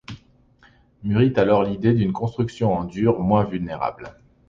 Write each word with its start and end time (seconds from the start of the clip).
Mûrit 1.03 1.33
alors 1.37 1.61
l'idée 1.63 1.93
d'une 1.93 2.11
construction 2.11 2.73
en 2.73 2.85
dur, 2.85 3.19
moins 3.19 3.43
vulnérable. 3.43 4.17